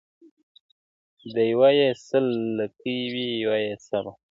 [1.33, 2.25] د يوه يې سل
[2.57, 4.11] لكۍ وې يو يې سر وو!